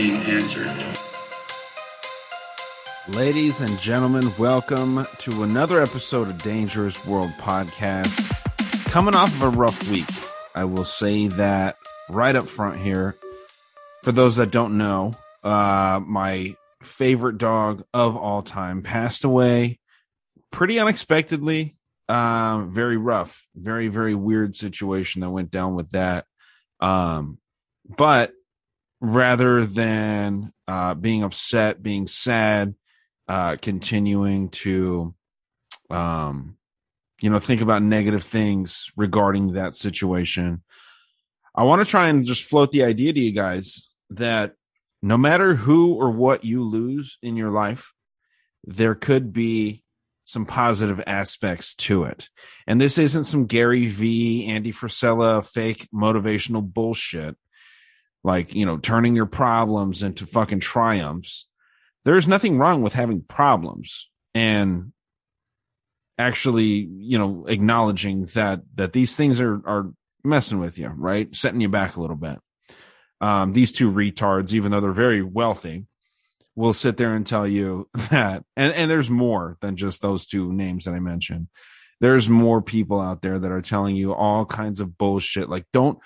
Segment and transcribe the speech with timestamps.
[0.00, 0.72] Being answered.
[3.14, 8.08] Ladies and gentlemen, welcome to another episode of Dangerous World Podcast.
[8.86, 10.08] Coming off of a rough week,
[10.54, 11.76] I will say that
[12.08, 13.14] right up front here.
[14.02, 15.12] For those that don't know,
[15.44, 19.80] uh, my favorite dog of all time passed away
[20.50, 21.76] pretty unexpectedly.
[22.08, 26.24] Um, very rough, very, very weird situation that went down with that.
[26.80, 27.38] Um,
[27.98, 28.32] but
[29.00, 32.74] rather than uh, being upset, being sad,
[33.28, 35.14] uh, continuing to,
[35.88, 36.56] um,
[37.20, 40.62] you know, think about negative things regarding that situation.
[41.54, 44.54] I want to try and just float the idea to you guys that
[45.02, 47.92] no matter who or what you lose in your life,
[48.64, 49.82] there could be
[50.24, 52.28] some positive aspects to it.
[52.66, 57.36] And this isn't some Gary V, Andy Frisella fake motivational bullshit.
[58.22, 61.46] Like, you know, turning your problems into fucking triumphs.
[62.04, 64.92] There's nothing wrong with having problems and
[66.18, 69.92] actually you know acknowledging that that these things are are
[70.22, 71.34] messing with you right?
[71.34, 72.38] Setting you back a little bit.
[73.20, 75.86] Um these two retards even though they're very wealthy
[76.56, 80.52] will sit there and tell you that and and there's more than just those two
[80.52, 81.48] names that i mentioned.
[82.00, 85.50] There's more people out there that are telling you all kinds of bullshit.
[85.50, 85.98] Like don't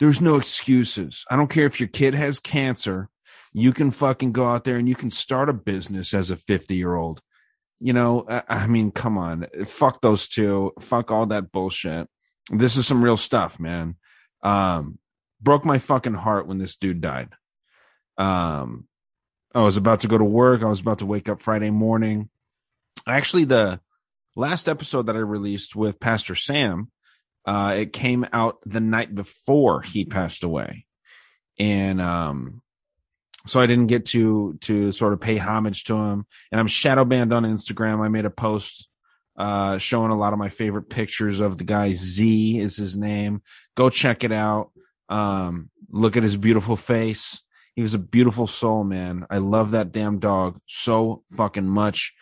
[0.00, 3.08] there's no excuses i don't care if your kid has cancer
[3.52, 6.74] you can fucking go out there and you can start a business as a 50
[6.76, 7.20] year old.
[7.80, 12.08] You know, I, mean, come on, fuck those two, fuck all that bullshit.
[12.50, 13.96] This is some real stuff, man.
[14.42, 14.98] Um,
[15.40, 17.30] broke my fucking heart when this dude died.
[18.18, 18.86] Um,
[19.54, 20.62] I was about to go to work.
[20.62, 22.28] I was about to wake up Friday morning.
[23.06, 23.80] Actually, the
[24.36, 26.90] last episode that I released with Pastor Sam,
[27.46, 30.86] uh, it came out the night before he passed away.
[31.58, 32.62] And, um,
[33.46, 36.26] so I didn't get to to sort of pay homage to him.
[36.52, 38.00] And I'm shadow banned on Instagram.
[38.00, 38.88] I made a post
[39.36, 43.42] uh showing a lot of my favorite pictures of the guy Z is his name.
[43.76, 44.70] Go check it out.
[45.08, 47.40] Um look at his beautiful face.
[47.74, 49.26] He was a beautiful soul, man.
[49.30, 52.12] I love that damn dog so fucking much.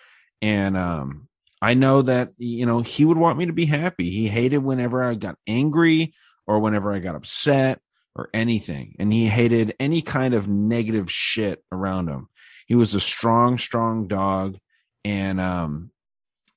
[0.41, 1.29] And um
[1.61, 4.11] I know that you know he would want me to be happy.
[4.11, 6.15] He hated whenever I got angry
[6.47, 7.81] or whenever I got upset
[8.19, 8.97] or anything.
[8.99, 12.29] And he hated any kind of negative shit around him.
[12.67, 14.59] He was a strong, strong dog.
[15.05, 15.91] And, um,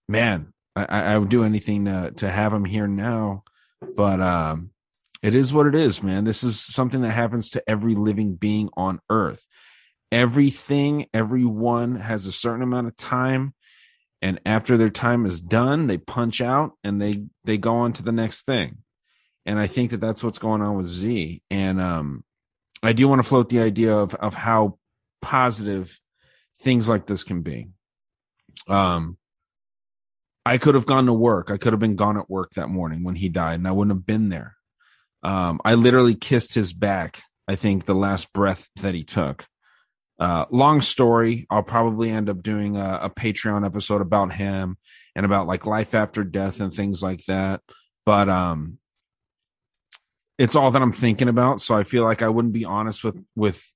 [0.09, 3.43] man, I, I would do anything to, to have him here now.
[3.95, 4.71] But, um,
[5.21, 6.23] it is what it is, man.
[6.23, 9.45] This is something that happens to every living being on earth.
[10.11, 13.53] Everything, everyone has a certain amount of time.
[14.21, 18.03] And after their time is done, they punch out and they, they go on to
[18.03, 18.77] the next thing
[19.45, 21.41] and I think that that's what's going on with Z.
[21.49, 22.23] And um,
[22.83, 24.77] I do want to float the idea of of how
[25.21, 25.99] positive
[26.61, 27.69] things like this can be.
[28.67, 29.17] Um,
[30.45, 31.51] I could have gone to work.
[31.51, 33.95] I could have been gone at work that morning when he died, and I wouldn't
[33.95, 34.55] have been there.
[35.23, 37.21] Um, I literally kissed his back.
[37.47, 39.45] I think the last breath that he took.
[40.21, 41.47] Uh, long story.
[41.49, 44.77] I'll probably end up doing a, a Patreon episode about him
[45.15, 47.61] and about like life after death and things like that.
[48.05, 48.77] But um,
[50.37, 51.59] it's all that I'm thinking about.
[51.59, 53.67] So I feel like I wouldn't be honest with with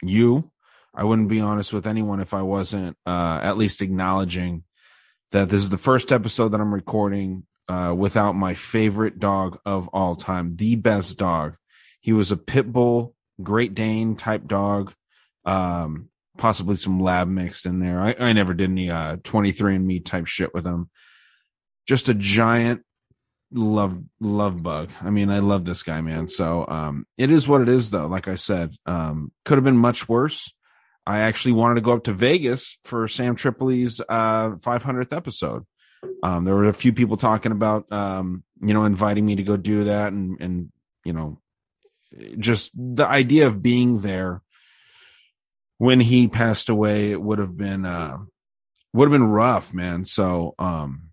[0.00, 0.52] you.
[0.94, 4.62] I wouldn't be honest with anyone if I wasn't uh, at least acknowledging
[5.32, 9.88] that this is the first episode that I'm recording uh, without my favorite dog of
[9.88, 11.56] all time, the best dog.
[12.00, 14.94] He was a pit bull, Great Dane type dog,
[15.48, 18.00] um, possibly some lab mixed in there.
[18.00, 20.90] I, I never did any uh, 23andMe type shit with him.
[21.86, 22.82] Just a giant
[23.50, 24.90] love love bug.
[25.00, 26.26] I mean, I love this guy, man.
[26.26, 28.06] So um, it is what it is, though.
[28.06, 30.52] Like I said, um, could have been much worse.
[31.06, 35.64] I actually wanted to go up to Vegas for Sam Tripoli's uh, 500th episode.
[36.22, 39.56] Um, there were a few people talking about, um, you know, inviting me to go
[39.56, 40.72] do that, and and
[41.04, 41.40] you know,
[42.38, 44.42] just the idea of being there
[45.78, 48.18] when he passed away it would have been uh,
[48.92, 50.04] would have been rough, man.
[50.04, 51.10] So um,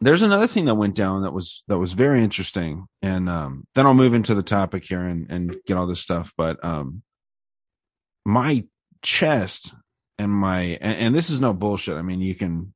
[0.00, 3.86] there's another thing that went down that was that was very interesting, and um, then
[3.86, 6.32] I'll move into the topic here and and get all this stuff.
[6.36, 7.02] But um,
[8.24, 8.64] my
[9.02, 9.74] chest
[10.18, 11.96] and my and, and this is no bullshit.
[11.96, 12.72] I mean, you can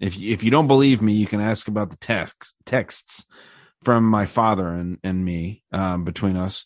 [0.00, 3.24] if if you don't believe me, you can ask about the texts texts
[3.82, 6.64] from my father and and me um, between us,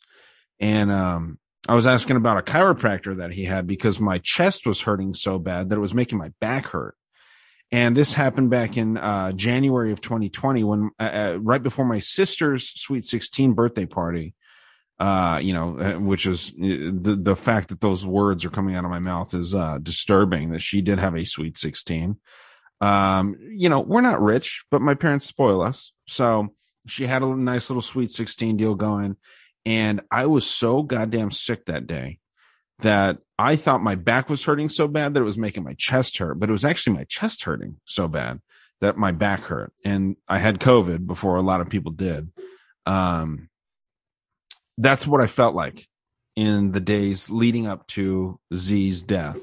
[0.59, 4.83] and um, I was asking about a chiropractor that he had because my chest was
[4.83, 6.97] hurting so bad that it was making my back hurt.
[7.71, 12.01] And this happened back in uh, January of 2020 when uh, uh, right before my
[12.01, 14.35] sister's sweet 16 birthday party.
[15.01, 18.77] Uh, you know, uh, which is uh, the the fact that those words are coming
[18.77, 20.51] out of my mouth is uh, disturbing.
[20.51, 22.19] That she did have a sweet 16.
[22.81, 25.93] Um, you know, we're not rich, but my parents spoil us.
[26.07, 26.55] So
[26.87, 29.17] she had a nice little sweet 16 deal going.
[29.65, 32.19] And I was so goddamn sick that day
[32.81, 36.19] that I thought my back was hurting so bad that it was making my chest
[36.19, 38.41] hurt, but it was actually my chest hurting so bad
[38.81, 39.73] that my back hurt.
[39.85, 42.31] And I had COVID before a lot of people did.
[42.87, 43.49] Um,
[44.77, 45.87] that's what I felt like
[46.35, 49.41] in the days leading up to Z's death.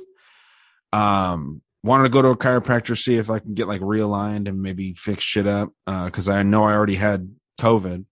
[0.91, 4.61] Um, wanted to go to a chiropractor, see if I can get like realigned and
[4.61, 5.69] maybe fix shit up.
[5.87, 8.05] Uh, cause I know I already had COVID.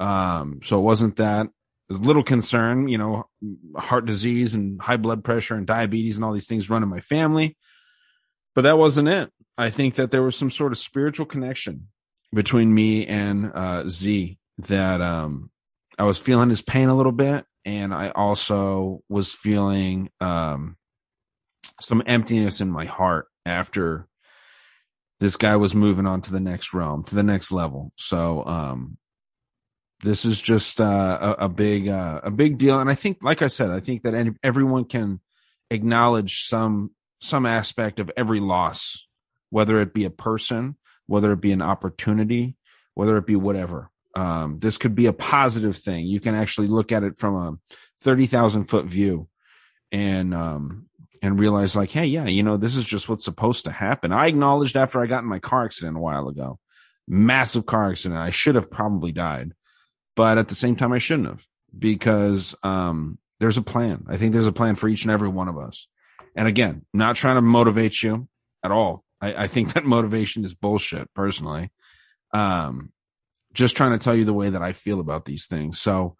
[0.00, 1.48] Um, so it wasn't that.
[1.88, 3.28] There's little concern, you know,
[3.76, 7.00] heart disease and high blood pressure and diabetes and all these things run in my
[7.00, 7.56] family.
[8.54, 9.30] But that wasn't it.
[9.58, 11.88] I think that there was some sort of spiritual connection
[12.32, 15.50] between me and uh, Z that um,
[15.98, 17.44] I was feeling his pain a little bit.
[17.64, 20.76] And I also was feeling um,
[21.80, 24.06] some emptiness in my heart after
[25.18, 27.92] this guy was moving on to the next realm, to the next level.
[27.96, 28.96] So um,
[30.02, 33.42] this is just uh, a, a, big uh, a big deal, and I think, like
[33.42, 35.20] I said, I think that everyone can
[35.70, 39.06] acknowledge some some aspect of every loss,
[39.50, 40.76] whether it be a person,
[41.06, 42.56] whether it be an opportunity,
[42.94, 43.90] whether it be whatever.
[44.16, 46.06] Um, this could be a positive thing.
[46.06, 49.28] You can actually look at it from a thirty thousand foot view,
[49.92, 50.86] and um,
[51.22, 54.12] and realize like, hey, yeah, you know, this is just what's supposed to happen.
[54.12, 56.58] I acknowledged after I got in my car accident a while ago,
[57.06, 58.18] massive car accident.
[58.18, 59.52] I should have probably died
[60.20, 61.46] but at the same time, I shouldn't have
[61.78, 64.04] because um, there's a plan.
[64.06, 65.86] I think there's a plan for each and every one of us.
[66.36, 68.28] And again, not trying to motivate you
[68.62, 69.02] at all.
[69.22, 71.70] I, I think that motivation is bullshit, personally.
[72.34, 72.92] Um,
[73.54, 75.80] just trying to tell you the way that I feel about these things.
[75.80, 76.16] So,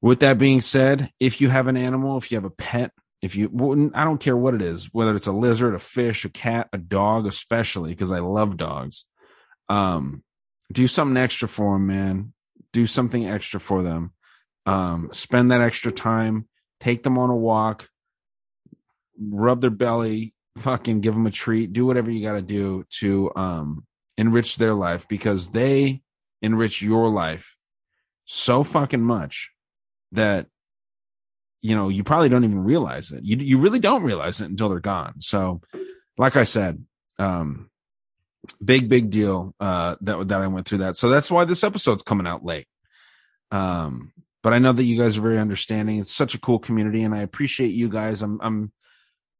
[0.00, 3.34] with that being said, if you have an animal, if you have a pet, if
[3.34, 6.68] you, I don't care what it is, whether it's a lizard, a fish, a cat,
[6.72, 9.06] a dog, especially because I love dogs.
[9.68, 10.22] Um,
[10.72, 12.32] do something extra for them, man
[12.72, 14.12] do something extra for them.
[14.64, 16.48] Um, spend that extra time,
[16.80, 17.88] take them on a walk,
[19.18, 23.30] rub their belly, fucking give them a treat, do whatever you got to do to
[23.36, 26.02] um, enrich their life because they
[26.42, 27.56] enrich your life
[28.24, 29.52] so fucking much
[30.12, 30.46] that
[31.62, 33.20] you know you probably don't even realize it.
[33.24, 35.20] You you really don't realize it until they're gone.
[35.20, 35.60] So,
[36.18, 36.84] like I said,
[37.18, 37.70] um,
[38.64, 40.96] big big deal uh that that I went through that.
[40.96, 42.66] So that's why this episode's coming out late.
[43.50, 44.12] Um
[44.42, 45.98] but I know that you guys are very understanding.
[45.98, 48.22] It's such a cool community and I appreciate you guys.
[48.22, 48.72] I'm I'm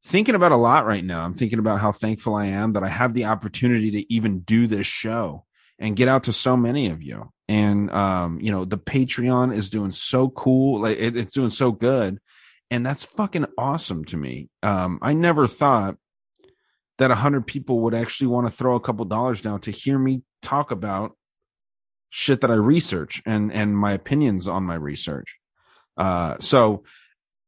[0.04, 1.22] thinking about a lot right now.
[1.22, 4.66] I'm thinking about how thankful I am that I have the opportunity to even do
[4.66, 5.44] this show
[5.78, 7.30] and get out to so many of you.
[7.48, 10.82] And um you know, the Patreon is doing so cool.
[10.82, 12.18] Like it, it's doing so good.
[12.70, 14.50] And that's fucking awesome to me.
[14.62, 15.96] Um I never thought
[16.98, 19.98] that a hundred people would actually want to throw a couple dollars down to hear
[19.98, 21.16] me talk about
[22.10, 25.38] shit that I research and and my opinions on my research.
[25.96, 26.84] Uh, so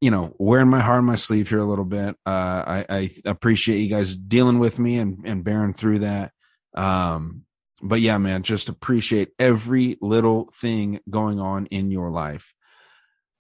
[0.01, 2.15] you know, wearing my heart on my sleeve here a little bit.
[2.25, 6.33] Uh, I, I appreciate you guys dealing with me and and bearing through that.
[6.75, 7.45] Um,
[7.83, 12.55] but yeah, man, just appreciate every little thing going on in your life.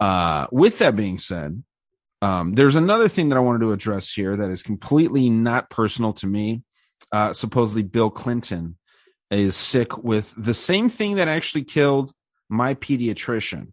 [0.01, 1.63] Uh, with that being said,
[2.21, 6.13] um, there's another thing that I wanted to address here that is completely not personal
[6.15, 6.63] to me.
[7.13, 8.77] Uh, supposedly, Bill Clinton
[9.31, 12.13] is sick with the same thing that actually killed
[12.49, 13.73] my pediatrician.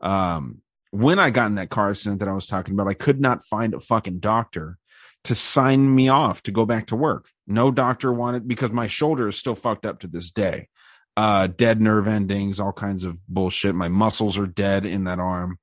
[0.00, 3.20] Um, when I got in that car accident that I was talking about, I could
[3.20, 4.78] not find a fucking doctor
[5.24, 7.28] to sign me off to go back to work.
[7.46, 10.68] No doctor wanted because my shoulder is still fucked up to this day.
[11.16, 13.74] Uh, dead nerve endings, all kinds of bullshit.
[13.74, 15.58] My muscles are dead in that arm.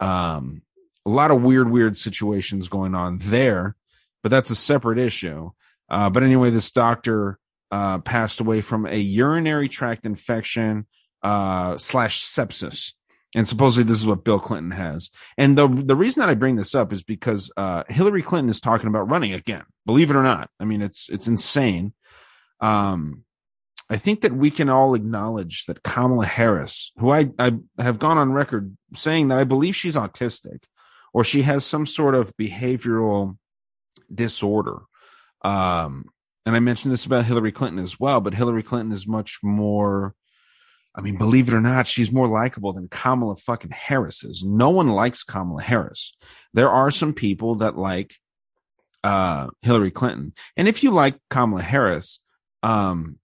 [0.00, 0.62] Um,
[1.04, 3.76] a lot of weird, weird situations going on there,
[4.22, 5.50] but that's a separate issue.
[5.88, 7.38] Uh, but anyway, this doctor
[7.70, 10.86] uh, passed away from a urinary tract infection
[11.22, 12.92] uh, slash sepsis.
[13.34, 15.08] And supposedly this is what Bill Clinton has.
[15.38, 18.60] And the the reason that I bring this up is because uh, Hillary Clinton is
[18.60, 19.64] talking about running again.
[19.86, 21.94] Believe it or not, I mean it's it's insane.
[22.60, 23.24] Um,
[23.88, 28.18] I think that we can all acknowledge that Kamala Harris, who I I have gone
[28.18, 30.64] on record saying that I believe she's autistic,
[31.12, 33.36] or she has some sort of behavioral
[34.12, 34.80] disorder.
[35.42, 36.06] Um,
[36.44, 40.14] and I mentioned this about Hillary Clinton as well, but Hillary Clinton is much more
[40.94, 44.44] I mean, believe it or not, she's more likable than Kamala fucking Harris is.
[44.44, 46.14] No one likes Kamala Harris.
[46.52, 48.16] There are some people that like
[49.02, 50.34] uh, Hillary Clinton.
[50.56, 52.20] And if you like Kamala Harris,
[52.62, 53.18] um,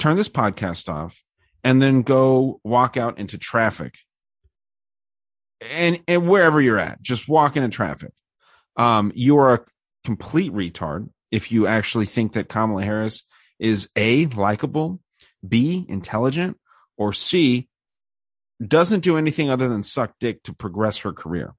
[0.00, 1.22] turn this podcast off
[1.62, 3.94] and then go walk out into traffic
[5.70, 8.12] and, and wherever you're at, just walk into traffic.
[8.76, 9.64] Um, you are a
[10.04, 13.24] complete retard if you actually think that Kamala Harris
[13.58, 15.00] is A, likable,
[15.46, 16.58] B, intelligent,
[16.96, 17.68] or C,
[18.66, 21.54] doesn't do anything other than suck dick to progress her career.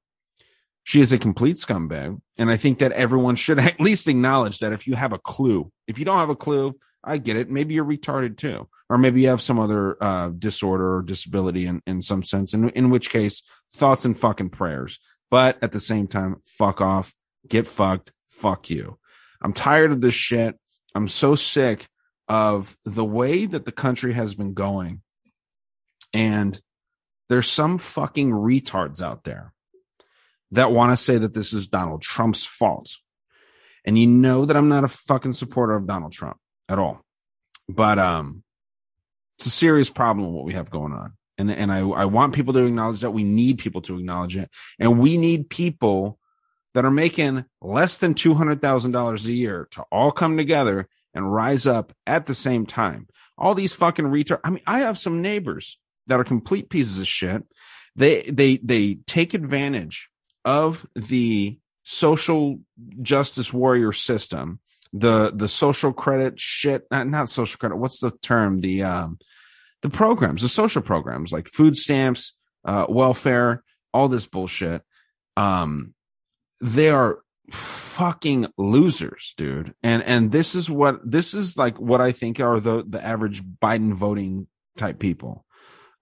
[0.84, 2.20] She is a complete scumbag.
[2.38, 5.72] And I think that everyone should at least acknowledge that if you have a clue,
[5.88, 7.50] if you don't have a clue, I get it.
[7.50, 8.68] Maybe you're retarded too.
[8.90, 12.70] Or maybe you have some other uh, disorder or disability in, in some sense, in,
[12.70, 13.42] in which case,
[13.74, 15.00] thoughts and fucking prayers.
[15.32, 17.14] But at the same time, fuck off,
[17.48, 19.00] get fucked, fuck you.
[19.42, 20.60] I'm tired of this shit.
[20.96, 21.88] I'm so sick
[22.28, 25.02] of the way that the country has been going
[26.14, 26.62] and
[27.30, 29.54] there's some fucking retards out there
[30.52, 32.92] that want to say that this is Donald Trump's fault.
[33.86, 36.38] And you know that I'm not a fucking supporter of Donald Trump
[36.74, 37.02] at all.
[37.70, 38.44] But um
[39.38, 41.14] it's a serious problem what we have going on.
[41.38, 44.50] And and I, I want people to acknowledge that we need people to acknowledge it.
[44.80, 46.20] And we need people
[46.74, 50.88] that are making less than two hundred thousand dollars a year to all come together
[51.14, 53.08] and rise up at the same time.
[53.38, 54.42] All these fucking retards.
[54.44, 57.44] I mean, I have some neighbors that are complete pieces of shit.
[57.96, 60.10] They they they take advantage
[60.46, 62.60] of the social
[63.02, 64.60] justice warrior system,
[64.94, 67.78] the the social credit shit, not, not social credit.
[67.78, 68.62] What's the term?
[68.62, 69.20] The um
[69.82, 72.34] the programs, the social programs like food stamps,
[72.64, 74.84] uh, welfare, all this bullshit.
[75.36, 75.94] Um,
[76.62, 77.20] they are
[77.52, 79.74] fucking losers, dude.
[79.84, 83.44] And and this is what this is like what I think are the the average
[83.44, 84.48] Biden voting
[84.78, 85.46] type people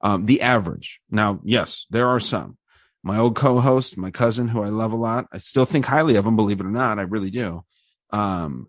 [0.02, 1.00] um, the average.
[1.10, 2.58] Now, yes, there are some.
[3.04, 6.26] My old co-host, my cousin, who I love a lot, I still think highly of
[6.26, 6.36] him.
[6.36, 7.64] Believe it or not, I really do.
[8.12, 8.68] Um,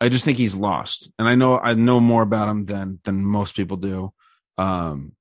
[0.00, 3.24] I just think he's lost, and I know I know more about him than than
[3.24, 4.12] most people do.
[4.56, 5.12] Um,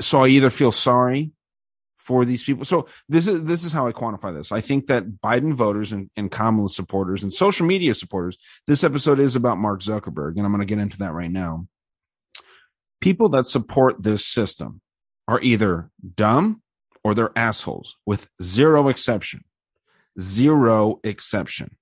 [0.00, 1.32] so I either feel sorry
[1.98, 2.64] for these people.
[2.64, 4.52] So this is this is how I quantify this.
[4.52, 8.36] I think that Biden voters and, and Kamala supporters and social media supporters.
[8.66, 11.66] This episode is about Mark Zuckerberg, and I'm going to get into that right now
[13.00, 14.80] people that support this system
[15.26, 16.62] are either dumb
[17.02, 19.44] or they're assholes with zero exception.
[20.18, 21.76] Zero exception.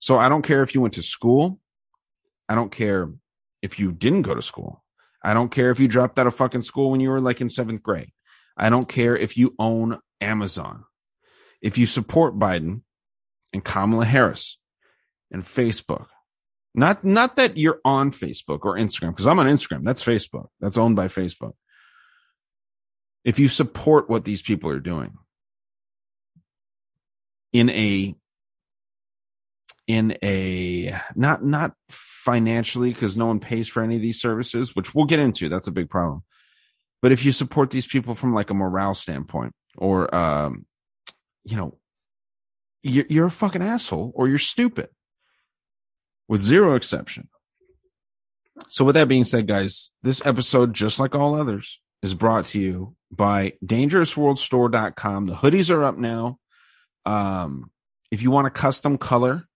[0.00, 1.60] So I don't care if you went to school.
[2.48, 3.12] I don't care
[3.62, 4.82] if you didn't go to school.
[5.22, 7.48] I don't care if you dropped out of fucking school when you were like in
[7.48, 8.10] seventh grade.
[8.56, 10.84] I don't care if you own Amazon.
[11.62, 12.80] If you support Biden
[13.52, 14.58] and Kamala Harris
[15.30, 16.06] and Facebook
[16.74, 19.84] not not that you're on Facebook or Instagram because I'm on Instagram.
[19.84, 20.48] That's Facebook.
[20.60, 21.54] That's owned by Facebook.
[23.24, 25.18] If you support what these people are doing
[27.52, 28.14] in a
[29.90, 34.94] in a not not financially because no one pays for any of these services, which
[34.94, 35.48] we'll get into.
[35.48, 36.22] That's a big problem.
[37.02, 40.64] But if you support these people from like a morale standpoint or um
[41.44, 41.78] you know
[42.82, 44.88] you're, you're a fucking asshole or you're stupid
[46.28, 47.28] with zero exception.
[48.68, 52.60] So, with that being said, guys, this episode, just like all others, is brought to
[52.60, 55.26] you by dangerousworldstore.com.
[55.26, 56.38] The hoodies are up now.
[57.06, 57.70] Um,
[58.10, 59.46] if you want a custom color,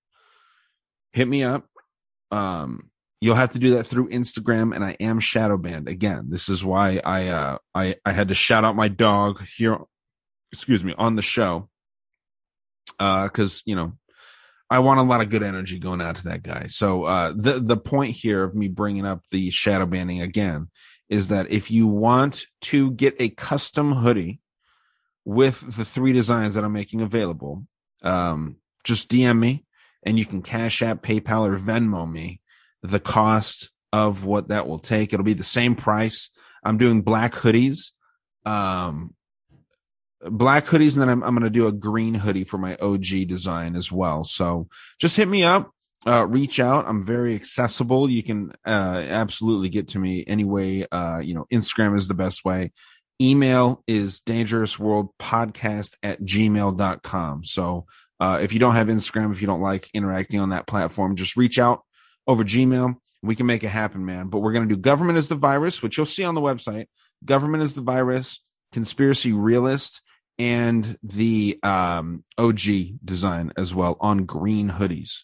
[1.14, 1.66] hit me up.
[2.30, 2.90] Um,
[3.20, 6.26] you'll have to do that through Instagram, and I am shadow banned again.
[6.28, 9.78] This is why I uh, I I had to shout out my dog here.
[10.52, 11.68] Excuse me on the show,
[12.98, 13.94] because uh, you know
[14.68, 16.66] I want a lot of good energy going out to that guy.
[16.66, 20.68] So uh, the the point here of me bringing up the shadow banning again
[21.08, 24.40] is that if you want to get a custom hoodie
[25.24, 27.66] with the three designs that I'm making available,
[28.02, 29.64] um, just DM me
[30.04, 32.40] and you can cash app, PayPal, or Venmo me
[32.82, 35.12] the cost of what that will take.
[35.12, 36.30] It'll be the same price.
[36.64, 37.92] I'm doing black hoodies.
[38.44, 39.14] Um,
[40.20, 43.28] black hoodies, and then I'm, I'm going to do a green hoodie for my OG
[43.28, 44.24] design as well.
[44.24, 44.68] So
[44.98, 45.70] just hit me up,
[46.06, 46.86] uh, reach out.
[46.86, 48.10] I'm very accessible.
[48.10, 48.70] You can uh,
[49.08, 50.86] absolutely get to me anyway.
[50.90, 52.72] Uh, you know, Instagram is the best way.
[53.20, 57.44] Email is dangerousworldpodcast at gmail.com.
[57.44, 57.86] So
[58.20, 61.36] uh, if you don't have Instagram, if you don't like interacting on that platform, just
[61.36, 61.82] reach out
[62.26, 62.96] over Gmail.
[63.22, 64.28] We can make it happen, man.
[64.28, 66.86] But we're going to do government is the virus, which you'll see on the website.
[67.24, 68.40] Government is the virus,
[68.72, 70.02] conspiracy realist,
[70.38, 72.60] and the um, OG
[73.04, 75.20] design as well on green hoodies.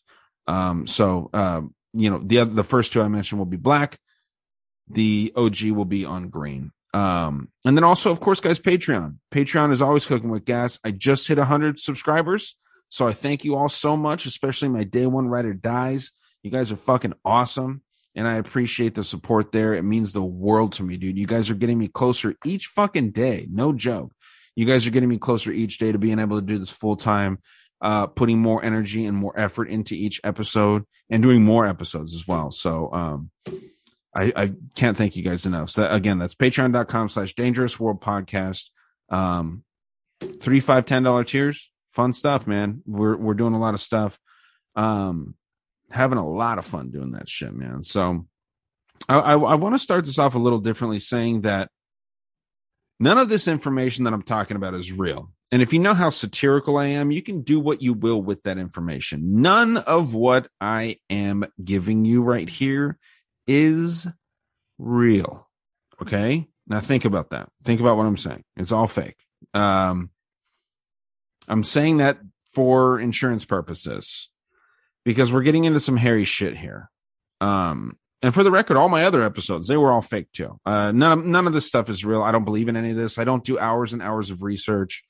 [0.46, 3.98] Um, so, um, you know, the other, the first two I mentioned will be black.
[4.88, 6.72] The OG will be on green.
[6.92, 9.16] Um, and then also, of course, guys, Patreon.
[9.32, 10.78] Patreon is always cooking with gas.
[10.84, 12.56] I just hit 100 subscribers.
[12.90, 16.12] So I thank you all so much, especially my day one writer dies.
[16.42, 17.82] You guys are fucking awesome.
[18.14, 19.72] And I appreciate the support there.
[19.72, 21.16] It means the world to me, dude.
[21.16, 23.46] You guys are getting me closer each fucking day.
[23.48, 24.12] No joke
[24.60, 26.96] you guys are getting me closer each day to being able to do this full
[26.96, 27.38] time,
[27.80, 32.26] uh, putting more energy and more effort into each episode and doing more episodes as
[32.26, 32.50] well.
[32.50, 33.30] So, um,
[34.14, 35.70] I, I can't thank you guys enough.
[35.70, 38.70] So again, that's patreon.com slash dangerous world podcast.
[39.08, 39.62] Um,
[40.42, 41.69] three, five, ten dollar tiers.
[41.92, 42.82] Fun stuff, man.
[42.86, 44.18] We're, we're doing a lot of stuff.
[44.76, 45.34] Um,
[45.90, 47.82] having a lot of fun doing that shit, man.
[47.82, 48.26] So
[49.08, 51.70] I, I, I want to start this off a little differently saying that
[53.02, 55.30] None of this information that I'm talking about is real.
[55.50, 58.42] And if you know how satirical I am, you can do what you will with
[58.42, 59.40] that information.
[59.40, 62.98] None of what I am giving you right here
[63.46, 64.06] is
[64.78, 65.48] real.
[66.02, 66.46] Okay.
[66.66, 67.48] Now think about that.
[67.64, 68.44] Think about what I'm saying.
[68.56, 69.16] It's all fake.
[69.54, 70.10] Um,
[71.50, 72.18] I'm saying that
[72.54, 74.30] for insurance purposes
[75.04, 76.90] because we're getting into some hairy shit here.
[77.40, 80.60] Um, and for the record, all my other episodes, they were all fake too.
[80.64, 82.22] Uh, none of, none of this stuff is real.
[82.22, 83.18] I don't believe in any of this.
[83.18, 85.02] I don't do hours and hours of research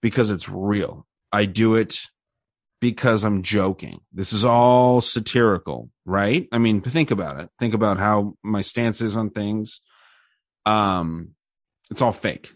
[0.00, 1.06] because it's real.
[1.30, 2.00] I do it
[2.80, 4.00] because I'm joking.
[4.12, 6.48] This is all satirical, right?
[6.50, 7.50] I mean, think about it.
[7.58, 9.80] Think about how my stance is on things.
[10.64, 11.34] Um,
[11.90, 12.52] it's all fake.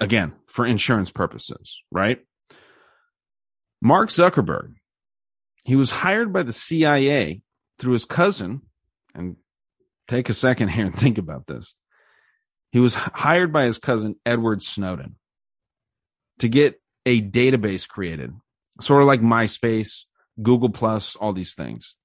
[0.00, 2.20] Again, for insurance purposes, right?
[3.80, 4.74] Mark Zuckerberg,
[5.64, 7.42] he was hired by the CIA
[7.78, 8.62] through his cousin
[9.14, 9.36] and
[10.08, 11.74] take a second here and think about this.
[12.72, 15.16] He was hired by his cousin Edward Snowden
[16.38, 18.32] to get a database created,
[18.80, 20.04] sort of like MySpace,
[20.42, 21.96] Google Plus, all these things.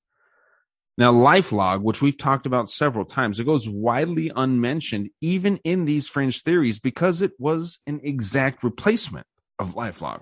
[0.98, 6.08] Now, Lifelog, which we've talked about several times, it goes widely unmentioned, even in these
[6.08, 9.26] fringe theories, because it was an exact replacement
[9.58, 10.22] of Lifelog.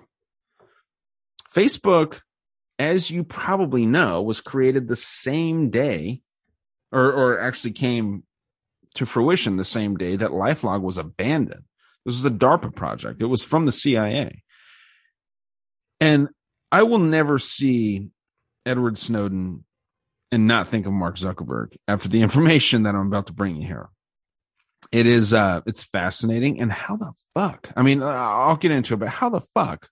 [1.54, 2.20] Facebook,
[2.78, 6.22] as you probably know, was created the same day
[6.90, 8.24] or or actually came
[8.94, 11.64] to fruition the same day that LifeLog was abandoned.
[12.04, 13.22] This was a DARPA project.
[13.22, 14.42] It was from the CIA.
[16.00, 16.28] And
[16.70, 18.08] I will never see
[18.66, 19.64] Edward Snowden
[20.30, 23.66] and not think of Mark Zuckerberg after the information that I'm about to bring you
[23.66, 23.88] here.
[24.90, 27.70] It is uh it's fascinating and how the fuck?
[27.76, 29.88] I mean, I'll get into it, but how the fuck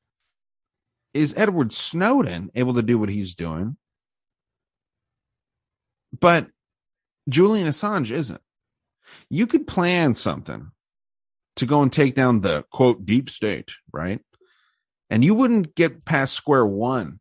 [1.12, 3.76] is Edward Snowden able to do what he's doing?
[6.18, 6.48] But
[7.28, 8.40] Julian Assange isn't.
[9.28, 10.70] You could plan something
[11.56, 14.20] to go and take down the quote deep state, right?
[15.08, 17.20] And you wouldn't get past square one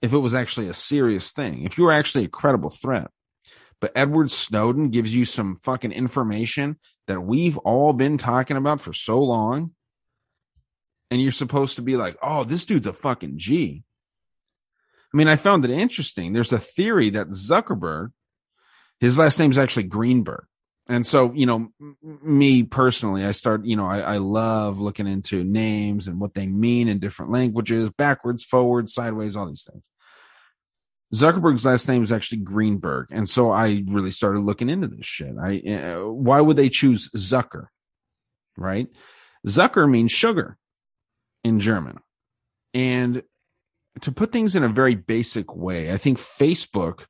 [0.00, 3.10] if it was actually a serious thing, if you were actually a credible threat.
[3.80, 8.92] But Edward Snowden gives you some fucking information that we've all been talking about for
[8.92, 9.72] so long.
[11.10, 13.82] And you're supposed to be like, oh, this dude's a fucking G.
[15.12, 16.32] I mean, I found it interesting.
[16.32, 18.10] There's a theory that Zuckerberg
[19.00, 20.44] his last name is actually Greenberg.
[20.88, 21.68] And so, you know,
[22.02, 26.46] me personally, I start, you know, I, I love looking into names and what they
[26.46, 29.82] mean in different languages, backwards, forwards, sideways, all these things.
[31.14, 33.08] Zuckerberg's last name is actually Greenberg.
[33.10, 35.34] And so I really started looking into this shit.
[35.40, 37.66] I, uh, why would they choose Zucker?
[38.56, 38.88] Right?
[39.46, 40.58] Zucker means sugar
[41.44, 41.98] in German.
[42.74, 43.22] And
[44.00, 47.06] to put things in a very basic way, I think Facebook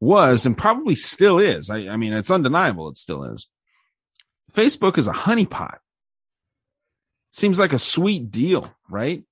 [0.00, 1.70] was and probably still is.
[1.70, 2.88] I, I mean, it's undeniable.
[2.88, 3.48] It still is.
[4.52, 5.78] Facebook is a honeypot.
[7.30, 9.24] Seems like a sweet deal, right?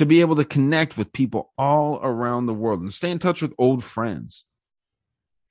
[0.00, 3.42] to be able to connect with people all around the world and stay in touch
[3.42, 4.44] with old friends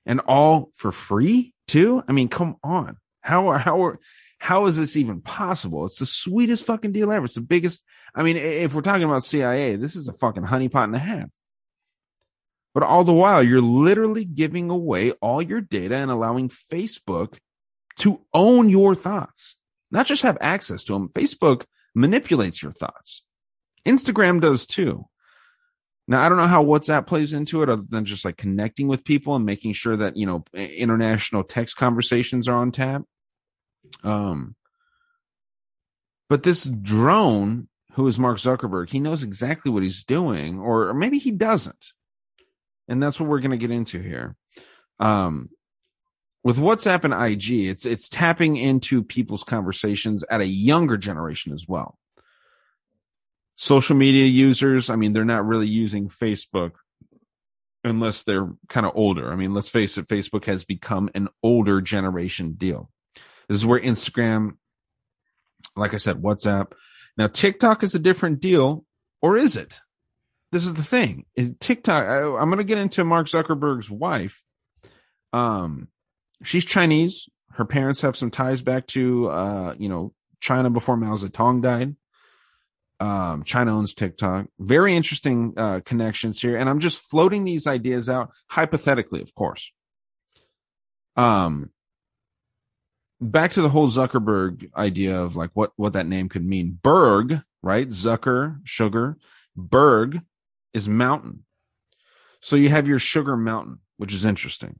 [0.07, 2.03] and all for free too.
[2.07, 2.97] I mean, come on.
[3.21, 3.99] How are, how are,
[4.39, 5.85] how is this even possible?
[5.85, 7.25] It's the sweetest fucking deal ever.
[7.25, 7.83] It's the biggest.
[8.15, 11.29] I mean, if we're talking about CIA, this is a fucking honeypot and a half.
[12.73, 17.37] But all the while, you're literally giving away all your data and allowing Facebook
[17.99, 19.57] to own your thoughts,
[19.91, 21.09] not just have access to them.
[21.09, 23.23] Facebook manipulates your thoughts.
[23.85, 25.05] Instagram does too.
[26.07, 29.03] Now, I don't know how WhatsApp plays into it other than just like connecting with
[29.03, 33.03] people and making sure that, you know, international text conversations are on tap.
[34.03, 34.55] Um,
[36.29, 41.17] but this drone, who is Mark Zuckerberg, he knows exactly what he's doing, or, maybe
[41.17, 41.93] he doesn't.
[42.87, 44.35] And that's what we're going to get into here.
[44.99, 45.49] Um,
[46.43, 51.65] with WhatsApp and IG, it's it's tapping into people's conversations at a younger generation as
[51.67, 51.97] well.
[53.57, 56.75] Social media users, I mean, they're not really using Facebook
[57.83, 59.31] unless they're kind of older.
[59.31, 62.89] I mean, let's face it, Facebook has become an older generation deal.
[63.49, 64.51] This is where Instagram,
[65.75, 66.71] like I said, WhatsApp.
[67.17, 68.85] Now, TikTok is a different deal,
[69.21, 69.81] or is it?
[70.51, 71.25] This is the thing.
[71.35, 72.03] Is TikTok?
[72.03, 74.43] I, I'm going to get into Mark Zuckerberg's wife.
[75.33, 75.89] Um,
[76.43, 77.27] she's Chinese.
[77.53, 81.95] Her parents have some ties back to, uh, you know, China before Mao Zedong died.
[82.99, 84.47] Um, China owns TikTok.
[84.59, 89.71] Very interesting uh, connections here, and I'm just floating these ideas out hypothetically, of course.
[91.15, 91.71] Um,
[93.21, 96.79] back to the whole Zuckerberg idea of like what what that name could mean.
[96.81, 97.89] Berg, right?
[97.89, 99.17] Zucker, sugar.
[99.55, 100.21] Berg
[100.73, 101.45] is mountain.
[102.41, 104.79] So you have your sugar mountain, which is interesting.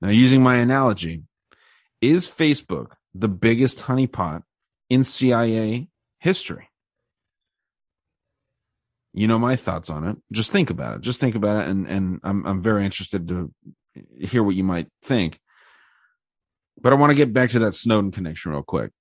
[0.00, 1.22] Now, using my analogy,
[2.00, 4.42] is Facebook the biggest honeypot
[4.90, 5.88] in CIA
[6.18, 6.68] history?
[9.12, 10.16] You know my thoughts on it.
[10.32, 11.00] Just think about it.
[11.02, 13.52] Just think about it, and and I'm I'm very interested to
[14.18, 15.38] hear what you might think.
[16.84, 18.92] But I want to get back to that Snowden connection real quick.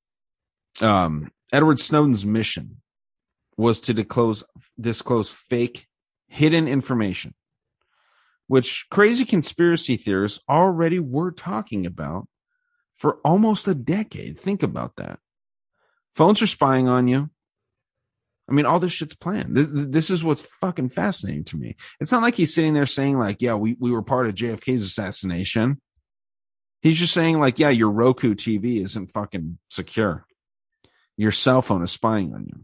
[0.82, 2.82] Um, Edward Snowden's mission
[3.58, 4.46] was to disclose
[4.80, 5.88] disclose fake
[6.28, 7.36] hidden information,
[8.48, 12.30] which crazy conspiracy theorists already were talking about
[12.96, 14.40] for almost a decade.
[14.40, 15.20] Think about that.
[16.16, 17.30] Phones are spying on you.
[18.50, 19.58] I mean, all this shit's planned.
[19.58, 21.76] This, this is what's fucking fascinating to me.
[22.00, 24.84] It's not like he's sitting there saying like, yeah, we, we were part of JFK's
[24.84, 25.82] assassination.
[26.84, 30.26] He's just saying like, yeah, your Roku TV isn't fucking secure.
[31.16, 32.64] Your cell phone is spying on you.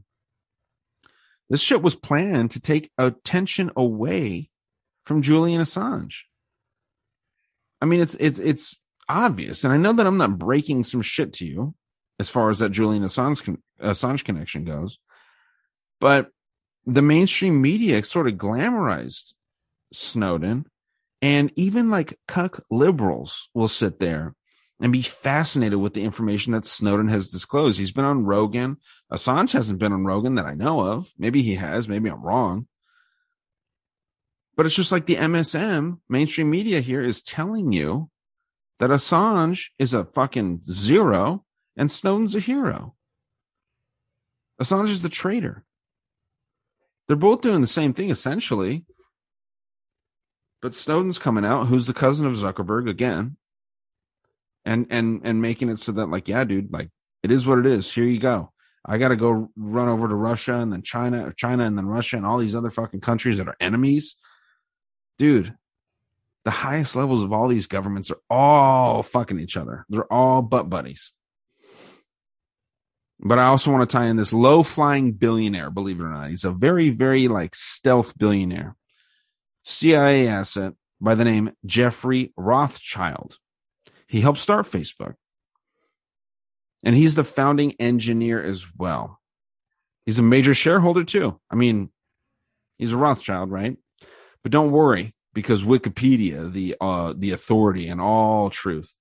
[1.49, 4.49] This shit was planned to take attention away
[5.05, 6.23] from Julian Assange.
[7.81, 8.75] I mean, it's it's it's
[9.07, 11.73] obvious, and I know that I'm not breaking some shit to you
[12.19, 14.99] as far as that Julian Assange Assange connection goes,
[16.01, 16.29] but
[16.85, 19.33] the mainstream media sort of glamorized
[19.93, 20.65] Snowden
[21.21, 24.35] and even like cuck liberals will sit there
[24.79, 27.79] and be fascinated with the information that Snowden has disclosed.
[27.79, 28.77] He's been on Rogan.
[29.11, 31.11] Assange hasn't been on Rogan that I know of.
[31.17, 31.87] Maybe he has.
[31.87, 32.67] Maybe I'm wrong.
[34.55, 38.09] But it's just like the MSM mainstream media here is telling you
[38.79, 42.95] that Assange is a fucking zero and Snowden's a hero.
[44.61, 45.65] Assange is the traitor.
[47.07, 48.85] They're both doing the same thing essentially.
[50.61, 53.37] But Snowden's coming out, who's the cousin of Zuckerberg again,
[54.65, 56.89] and and and making it so that like, yeah, dude, like
[57.23, 57.91] it is what it is.
[57.91, 58.51] Here you go.
[58.85, 62.17] I got to go run over to Russia and then China, China and then Russia
[62.17, 64.15] and all these other fucking countries that are enemies.
[65.17, 65.55] Dude,
[66.45, 69.85] the highest levels of all these governments are all fucking each other.
[69.89, 71.11] They're all butt buddies.
[73.19, 76.29] But I also want to tie in this low flying billionaire, believe it or not.
[76.29, 78.77] He's a very, very like stealth billionaire.
[79.63, 83.37] CIA asset by the name Jeffrey Rothschild.
[84.07, 85.15] He helped start Facebook.
[86.83, 89.19] And he's the founding engineer as well.
[90.05, 91.39] He's a major shareholder too.
[91.51, 91.91] I mean,
[92.77, 93.77] he's a Rothschild, right?
[94.41, 98.97] But don't worry because Wikipedia, the uh, the authority and all truth,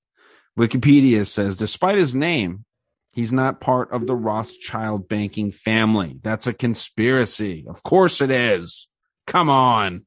[0.58, 2.64] Wikipedia says despite his name,
[3.12, 6.20] he's not part of the Rothschild banking family.
[6.22, 7.64] That's a conspiracy.
[7.68, 8.88] Of course it is.
[9.26, 10.04] Come on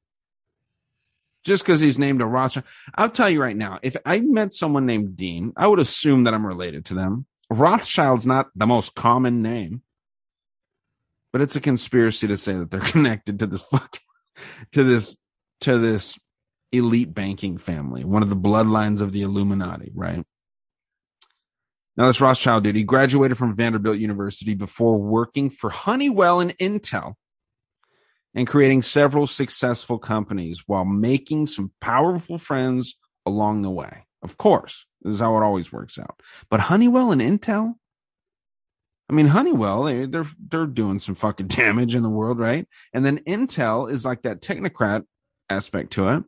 [1.44, 2.66] just because he's named a Rothschild.
[2.96, 6.34] I'll tell you right now, if I met someone named Dean, I would assume that
[6.34, 7.26] I'm related to them.
[7.50, 9.82] Rothschild's not the most common name,
[11.34, 14.00] but it's a conspiracy to say that they're connected to this fuck,
[14.74, 15.18] to this,
[15.62, 16.18] to this
[16.72, 20.24] elite banking family, one of the bloodlines of the Illuminati, right?
[21.98, 27.16] Now, this Rothschild dude, he graduated from Vanderbilt University before working for Honeywell and Intel
[28.34, 34.06] and creating several successful companies while making some powerful friends along the way.
[34.24, 36.22] Of course, this is how it always works out.
[36.50, 37.76] But Honeywell and Intel,
[39.10, 42.67] I mean, Honeywell, they, they're they're doing some fucking damage in the world, right?
[42.94, 45.04] And then Intel is like that technocrat
[45.50, 46.24] aspect to it.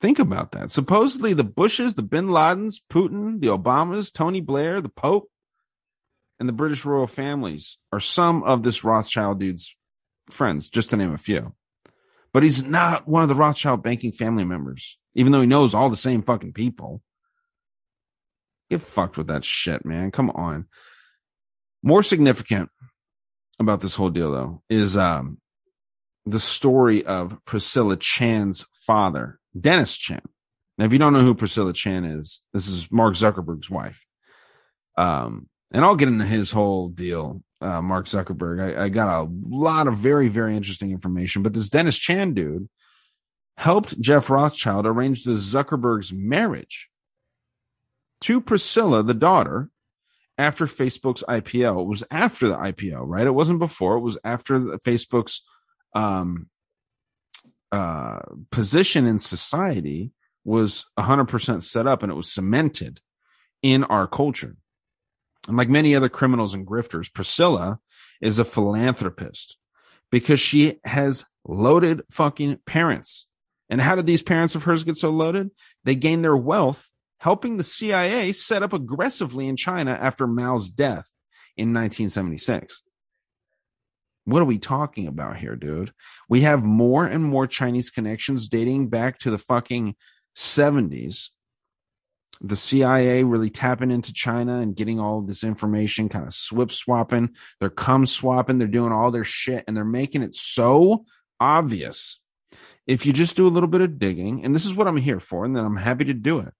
[0.00, 0.70] Think about that.
[0.70, 5.28] Supposedly, the Bushes, the Bin Ladens, Putin, the Obamas, Tony Blair, the Pope,
[6.38, 9.76] and the British royal families are some of this Rothschild dude's
[10.30, 11.54] friends, just to name a few.
[12.32, 15.90] But he's not one of the Rothschild banking family members, even though he knows all
[15.90, 17.02] the same fucking people.
[18.70, 20.12] Get fucked with that shit, man.
[20.12, 20.66] Come on.
[21.82, 22.70] More significant
[23.58, 25.38] about this whole deal, though, is um,
[26.24, 30.22] the story of Priscilla Chan's father, Dennis Chan.
[30.78, 34.06] Now, if you don't know who Priscilla Chan is, this is Mark Zuckerberg's wife.
[34.96, 38.76] Um, and I'll get into his whole deal, uh, Mark Zuckerberg.
[38.76, 42.68] I, I got a lot of very, very interesting information, but this Dennis Chan dude
[43.56, 46.88] helped Jeff Rothschild arrange the Zuckerberg's marriage
[48.22, 49.70] to Priscilla, the daughter,
[50.38, 51.82] after Facebook's IPO.
[51.82, 53.26] It was after the IPO, right?
[53.26, 53.96] It wasn't before.
[53.96, 55.42] It was after the, Facebook's
[55.94, 56.48] um,
[57.70, 58.20] uh,
[58.50, 60.12] position in society
[60.44, 63.00] was 100% set up and it was cemented
[63.62, 64.56] in our culture.
[65.48, 67.78] And like many other criminals and grifters, Priscilla
[68.20, 69.56] is a philanthropist
[70.10, 73.26] because she has loaded fucking parents.
[73.68, 75.50] And how did these parents of hers get so loaded?
[75.84, 81.12] They gained their wealth helping the CIA set up aggressively in China after Mao's death
[81.56, 82.82] in 1976.
[84.24, 85.92] What are we talking about here, dude?
[86.28, 89.96] We have more and more Chinese connections dating back to the fucking
[90.36, 91.28] 70s.
[92.40, 97.30] The CIA really tapping into China and getting all this information, kind of swip swapping.
[97.58, 98.58] They're cum swapping.
[98.58, 101.04] They're doing all their shit and they're making it so
[101.38, 102.18] obvious.
[102.86, 105.20] If you just do a little bit of digging, and this is what I'm here
[105.20, 106.54] for, and then I'm happy to do it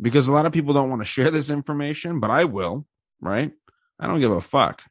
[0.00, 2.86] because a lot of people don't want to share this information, but I will,
[3.20, 3.52] right?
[3.98, 4.82] I don't give a fuck.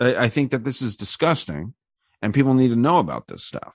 [0.00, 1.74] I, I think that this is disgusting
[2.22, 3.74] and people need to know about this stuff.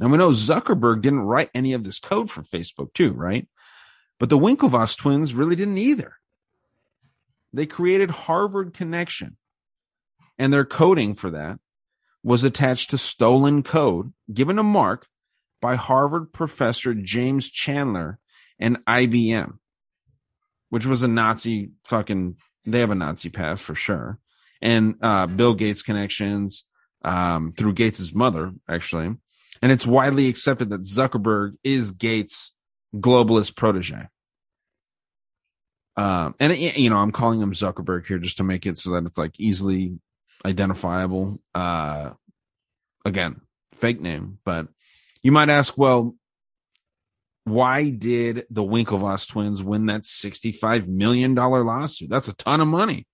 [0.00, 3.46] And we know Zuckerberg didn't write any of this code for Facebook, too, right?
[4.18, 6.14] But the Winklevoss twins really didn't either.
[7.52, 9.36] They created Harvard Connection,
[10.38, 11.60] and their coding for that
[12.24, 15.06] was attached to stolen code given a Mark
[15.60, 18.18] by Harvard professor James Chandler
[18.58, 19.58] and IBM,
[20.70, 24.18] which was a Nazi fucking, they have a Nazi past for sure.
[24.60, 26.64] And uh, Bill Gates connections
[27.04, 29.16] um, through Gates's mother, actually.
[29.62, 32.52] And it's widely accepted that Zuckerberg is Gates'
[32.94, 34.08] globalist protege.
[35.96, 39.04] Um, and you know, I'm calling him Zuckerberg here just to make it so that
[39.04, 39.98] it's like easily
[40.44, 41.40] identifiable.
[41.54, 42.10] Uh,
[43.04, 43.40] again,
[43.74, 44.68] fake name, but
[45.22, 46.16] you might ask, well,
[47.44, 52.08] why did the Winklevoss twins win that $65 million lawsuit?
[52.08, 53.06] That's a ton of money.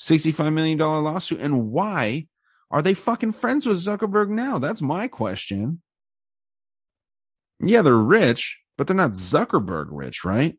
[0.00, 1.40] $65 million lawsuit.
[1.40, 2.26] And why
[2.70, 4.58] are they fucking friends with Zuckerberg now?
[4.58, 5.82] That's my question.
[7.60, 10.58] Yeah, they're rich, but they're not Zuckerberg rich, right?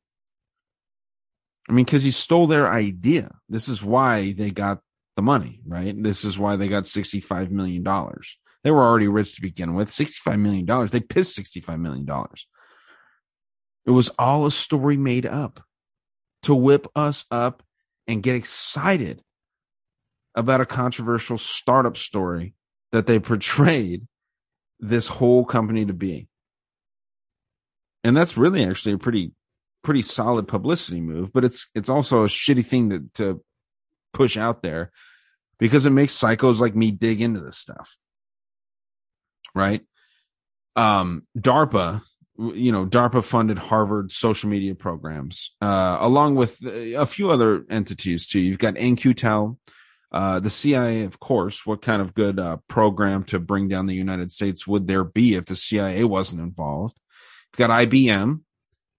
[1.69, 3.31] I mean, because he stole their idea.
[3.49, 4.79] This is why they got
[5.15, 6.01] the money, right?
[6.01, 7.83] This is why they got $65 million.
[8.63, 9.89] They were already rich to begin with.
[9.89, 10.87] $65 million.
[10.87, 12.07] They pissed $65 million.
[13.85, 15.61] It was all a story made up
[16.43, 17.63] to whip us up
[18.07, 19.21] and get excited
[20.35, 22.53] about a controversial startup story
[22.91, 24.07] that they portrayed
[24.79, 26.27] this whole company to be.
[28.03, 29.31] And that's really actually a pretty
[29.83, 33.43] pretty solid publicity move, but it's it's also a shitty thing to to
[34.13, 34.91] push out there
[35.59, 37.97] because it makes psychos like me dig into this stuff.
[39.53, 39.81] Right?
[40.75, 42.01] Um DARPA
[42.37, 48.27] you know, DARPA funded Harvard social media programs, uh, along with a few other entities
[48.27, 48.39] too.
[48.39, 49.57] You've got In-Q-Tel,
[50.11, 51.65] uh, the CIA, of course.
[51.65, 55.35] What kind of good uh, program to bring down the United States would there be
[55.35, 56.97] if the CIA wasn't involved?
[57.51, 58.41] You've got IBM,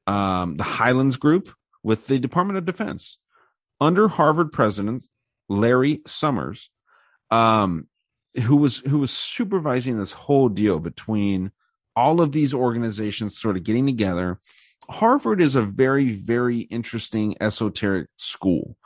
[0.07, 3.19] um, the Highlands Group with the Department of Defense
[3.81, 5.05] under Harvard president
[5.49, 6.71] Larry Summers,
[7.31, 7.89] um,
[8.43, 11.53] who was who was supervising this whole deal between
[11.97, 14.39] all of these organizations sort of getting together.
[14.91, 18.77] Harvard is a very, very interesting esoteric school.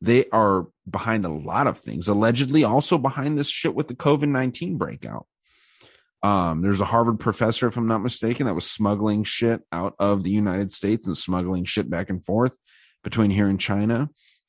[0.00, 4.28] They are behind a lot of things, allegedly also behind this shit with the COVID
[4.28, 5.26] 19 breakout.
[6.22, 10.22] Um, there's a Harvard professor, if I'm not mistaken, that was smuggling shit out of
[10.22, 12.52] the United States and smuggling shit back and forth
[13.02, 14.08] between here and China.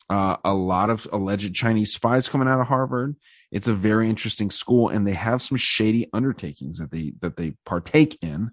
[0.09, 3.15] uh, a lot of alleged Chinese spies coming out of Harvard.
[3.51, 7.55] It's a very interesting school, and they have some shady undertakings that they that they
[7.65, 8.51] partake in.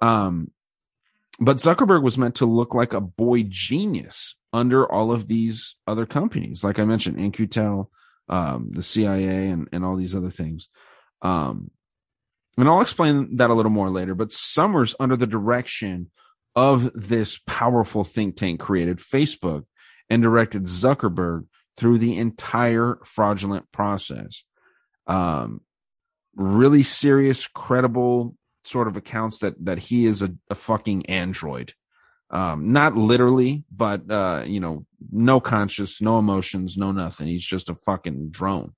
[0.00, 0.50] Um,
[1.40, 6.06] but Zuckerberg was meant to look like a boy genius under all of these other
[6.06, 7.90] companies, like I mentioned, In-Q-Tel,
[8.28, 10.68] um, the CIA, and and all these other things.
[11.22, 11.70] Um,
[12.58, 14.14] and I'll explain that a little more later.
[14.14, 16.10] But Summers, under the direction
[16.54, 19.64] of this powerful think tank, created Facebook
[20.10, 24.44] and directed Zuckerberg through the entire fraudulent process.
[25.06, 25.62] Um,
[26.36, 31.74] really serious, credible sort of accounts that that he is a, a fucking android.
[32.30, 37.26] Um, not literally, but uh, you know, no conscious, no emotions, no nothing.
[37.26, 38.74] He's just a fucking drone.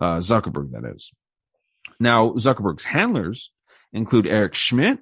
[0.00, 1.12] Uh, Zuckerberg, that is.
[1.98, 3.52] Now, Zuckerberg's handlers
[3.92, 5.00] include Eric Schmidt,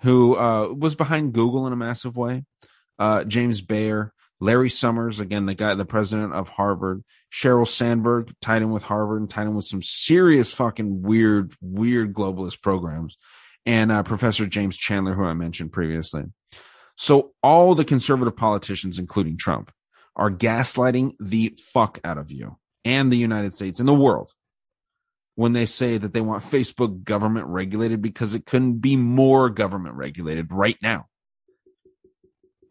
[0.00, 2.44] who uh, was behind Google in a massive way,
[2.98, 8.62] uh, James Breyer, Larry Summers, again, the guy, the president of Harvard, Sheryl Sandberg, tied
[8.62, 13.16] in with Harvard and tied in with some serious fucking weird, weird globalist programs,
[13.66, 16.24] and uh, Professor James Chandler, who I mentioned previously.
[16.96, 19.72] So all the conservative politicians, including Trump,
[20.16, 24.32] are gaslighting the fuck out of you and the United States and the world
[25.38, 29.94] when they say that they want Facebook government regulated because it couldn't be more government
[29.94, 31.06] regulated right now.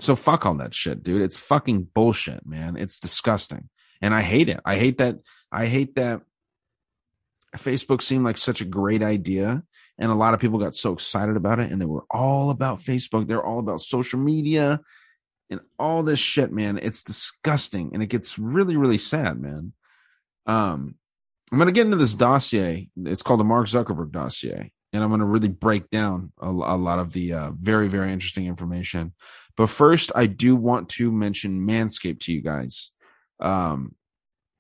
[0.02, 1.22] So fuck all that shit, dude.
[1.22, 2.76] It's fucking bullshit, man.
[2.76, 3.70] It's disgusting.
[4.02, 4.60] And I hate it.
[4.66, 5.20] I hate that.
[5.50, 6.24] I hate that
[7.56, 9.64] Facebook seemed like such a great idea.
[9.98, 12.80] And a lot of people got so excited about it and they were all about
[12.80, 13.30] Facebook.
[13.30, 14.82] They're all about social media
[15.50, 16.78] and all this shit, man.
[16.82, 17.92] It's disgusting.
[17.94, 19.72] And it gets really, really sad, man.
[20.46, 20.96] Um,
[21.52, 22.90] I'm going to get into this dossier.
[23.06, 24.72] It's called the Mark Zuckerberg dossier.
[24.94, 28.12] And I'm going to really break down a, a lot of the uh, very, very
[28.12, 29.14] interesting information.
[29.56, 32.92] But first, I do want to mention Manscaped to you guys.
[33.40, 33.96] Um,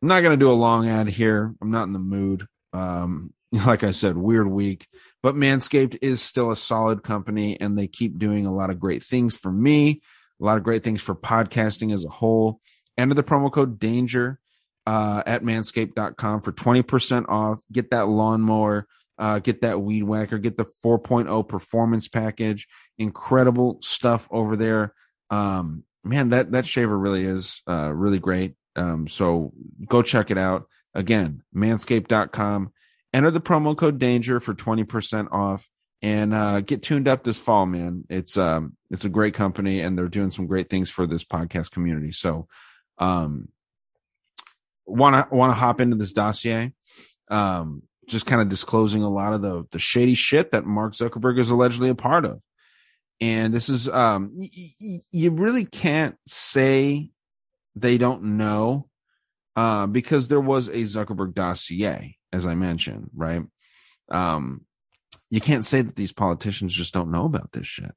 [0.01, 1.53] I'm not going to do a long ad here.
[1.61, 2.47] I'm not in the mood.
[2.73, 4.87] Um, like I said, weird week,
[5.23, 9.03] but Manscaped is still a solid company and they keep doing a lot of great
[9.03, 10.01] things for me,
[10.41, 12.59] a lot of great things for podcasting as a whole.
[12.97, 14.39] Enter the promo code DANGER
[14.87, 17.59] uh, at manscaped.com for 20% off.
[17.69, 18.87] Get that lawnmower,
[19.19, 22.69] uh, get that weed whacker, get the 4.0 performance package.
[22.97, 24.93] Incredible stuff over there.
[25.29, 28.55] Um, man, that, that shaver really is, uh, really great.
[28.77, 29.51] Um, so
[29.85, 30.67] go check it out.
[30.95, 32.71] Again, manscaped.com.
[33.13, 35.67] Enter the promo code danger for 20% off
[36.01, 38.05] and, uh, get tuned up this fall, man.
[38.09, 41.71] It's, um, it's a great company and they're doing some great things for this podcast
[41.71, 42.13] community.
[42.13, 42.47] So,
[42.99, 43.49] um,
[44.87, 46.73] want to, want to hop into this dossier.
[47.29, 51.37] Um, just kind of disclosing a lot of the the shady shit that Mark Zuckerberg
[51.39, 52.41] is allegedly a part of.
[53.19, 54.49] And this is um y-
[54.81, 57.11] y- you really can't say
[57.75, 58.87] they don't know
[59.55, 63.43] uh because there was a Zuckerberg dossier as I mentioned, right?
[64.09, 64.61] Um
[65.29, 67.93] you can't say that these politicians just don't know about this shit.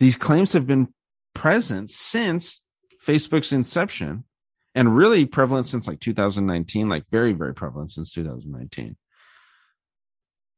[0.00, 0.88] These claims have been
[1.34, 2.60] present since
[3.06, 4.24] Facebook's inception
[4.76, 8.96] and really prevalent since like 2019, like very, very prevalent since 2019.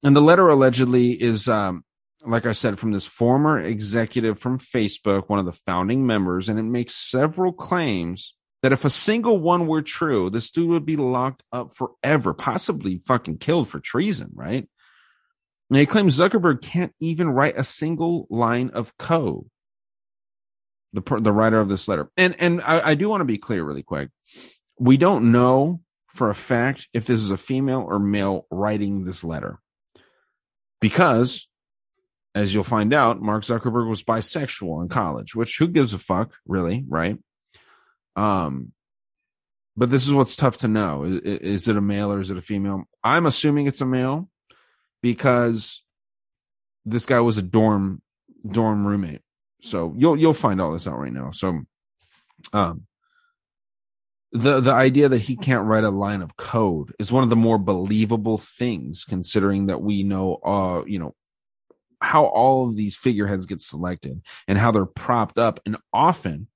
[0.02, 1.84] And the letter allegedly is, um,
[2.26, 6.58] like I said, from this former executive from Facebook, one of the founding members, and
[6.58, 10.96] it makes several claims that if a single one were true, this dude would be
[10.96, 14.68] locked up forever, possibly fucking killed for treason, right?
[15.70, 19.46] And he claims Zuckerberg can't even write a single line of code
[20.92, 22.10] the the writer of this letter.
[22.16, 24.10] And and I, I do want to be clear really quick.
[24.78, 29.22] We don't know for a fact if this is a female or male writing this
[29.22, 29.60] letter.
[30.80, 31.48] Because
[32.34, 36.32] as you'll find out, Mark Zuckerberg was bisexual in college, which who gives a fuck,
[36.46, 37.18] really, right?
[38.16, 38.72] Um
[39.76, 41.04] but this is what's tough to know.
[41.04, 42.84] Is, is it a male or is it a female?
[43.04, 44.28] I'm assuming it's a male
[45.02, 45.84] because
[46.84, 48.02] this guy was a dorm
[48.50, 49.20] dorm roommate
[49.60, 51.30] so you'll you'll find all this out right now.
[51.30, 51.62] So,
[52.52, 52.86] um,
[54.32, 57.36] the the idea that he can't write a line of code is one of the
[57.36, 61.14] more believable things, considering that we know, uh, you know,
[62.00, 66.48] how all of these figureheads get selected and how they're propped up, and often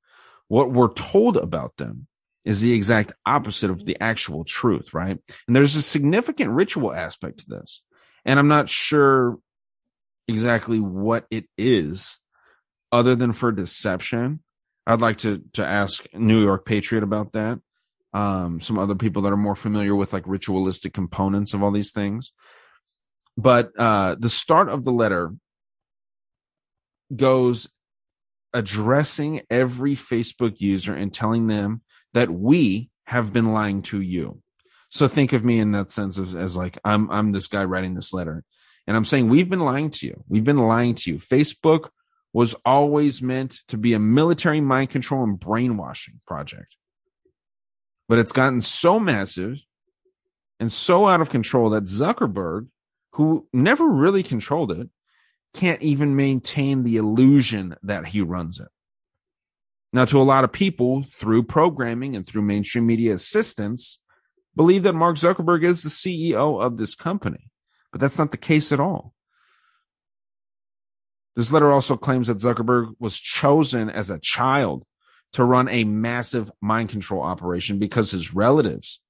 [0.48, 2.06] what we're told about them
[2.44, 5.18] is the exact opposite of the actual truth, right?
[5.46, 7.82] And there's a significant ritual aspect to this,
[8.24, 9.38] and I'm not sure
[10.28, 12.18] exactly what it is
[12.92, 14.40] other than for deception.
[14.86, 17.58] I'd like to to ask New York Patriot about that.
[18.12, 21.92] Um, some other people that are more familiar with like ritualistic components of all these
[21.92, 22.32] things.
[23.38, 25.32] But uh, the start of the letter
[27.14, 27.68] goes
[28.52, 31.80] addressing every Facebook user and telling them
[32.12, 34.42] that we have been lying to you.
[34.90, 37.94] So think of me in that sense of, as like I'm I'm this guy writing
[37.94, 38.44] this letter,
[38.86, 40.22] and I'm saying we've been lying to you.
[40.28, 41.16] We've been lying to you.
[41.16, 41.88] Facebook
[42.32, 46.76] was always meant to be a military mind control and brainwashing project,
[48.08, 49.58] but it's gotten so massive
[50.58, 52.68] and so out of control that Zuckerberg,
[53.12, 54.88] who never really controlled it,
[55.52, 58.68] can't even maintain the illusion that he runs it.
[59.92, 63.98] Now, to a lot of people, through programming and through mainstream media assistance,
[64.56, 67.50] believe that Mark Zuckerberg is the CEO of this company,
[67.90, 69.12] but that's not the case at all.
[71.34, 74.84] This letter also claims that Zuckerberg was chosen as a child
[75.32, 79.00] to run a massive mind control operation because his relatives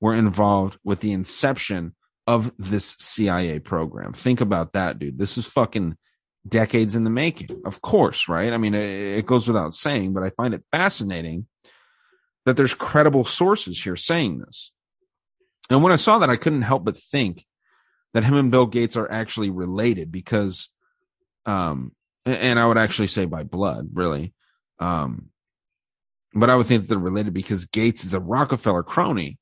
[0.00, 1.94] were involved with the inception
[2.26, 4.12] of this CIA program.
[4.12, 5.18] Think about that, dude.
[5.18, 5.96] This is fucking
[6.46, 7.62] decades in the making.
[7.64, 8.52] Of course, right?
[8.52, 11.46] I mean, it, goes without saying, but I find it fascinating
[12.44, 14.72] that there's credible sources here saying this.
[15.70, 17.44] And when I saw that, I couldn't help but think
[18.14, 20.68] that him and Bill Gates are actually related because,
[21.48, 21.92] um,
[22.26, 24.34] and I would actually say by blood, really.
[24.78, 25.30] Um,
[26.34, 29.38] but I would think that they're related because Gates is a Rockefeller crony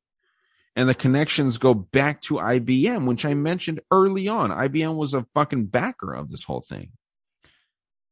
[0.77, 4.51] and the connections go back to IBM, which I mentioned early on.
[4.51, 6.93] IBM was a fucking backer of this whole thing.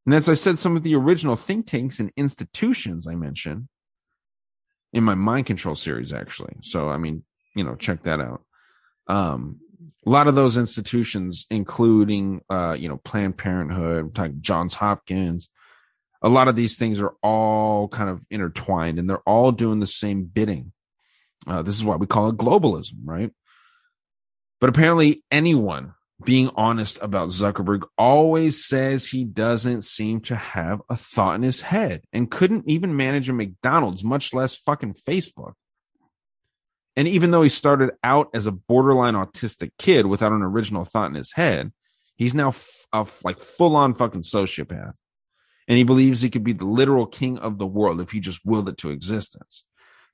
[0.06, 3.68] And as I said, some of the original think tanks and institutions I mentioned
[4.92, 6.56] in my mind control series, actually.
[6.62, 7.24] So, I mean,
[7.54, 8.42] you know, check that out.
[9.06, 9.60] Um,
[10.06, 15.48] a lot of those institutions, including, uh, you know, Planned Parenthood, like Johns Hopkins,
[16.22, 19.86] a lot of these things are all kind of intertwined and they're all doing the
[19.86, 20.72] same bidding
[21.46, 23.30] uh, this is why we call it globalism, right?
[24.60, 30.96] But apparently, anyone being honest about Zuckerberg always says he doesn't seem to have a
[30.96, 35.52] thought in his head and couldn't even manage a McDonald's, much less fucking Facebook.
[36.96, 41.10] And even though he started out as a borderline autistic kid without an original thought
[41.10, 41.72] in his head,
[42.14, 42.52] he's now
[42.92, 44.98] a like full on fucking sociopath.
[45.66, 48.40] And he believes he could be the literal king of the world if he just
[48.44, 49.64] willed it to existence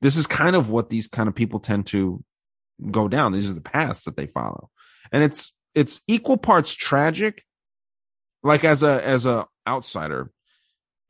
[0.01, 2.25] this is kind of what these kind of people tend to
[2.91, 3.33] go down.
[3.33, 4.71] These are the paths that they follow.
[5.13, 7.45] And it's it's equal parts tragic.
[8.43, 10.31] Like as a as a outsider,